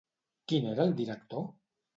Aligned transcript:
Qui 0.53 0.61
n'era 0.63 0.87
el 0.89 0.97
director? 1.03 1.47